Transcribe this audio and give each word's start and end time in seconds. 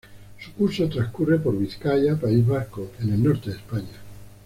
Su 0.43 0.51
curso 0.53 0.89
transcurre 0.89 1.37
por 1.37 1.55
Vizcaya, 1.55 2.15
País 2.19 2.43
Vasco, 2.47 2.89
en 3.01 3.13
el 3.13 3.21
norte 3.23 3.51
de 3.51 3.57
España. 3.57 3.97